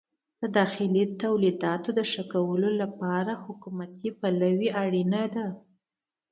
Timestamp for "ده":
5.35-5.47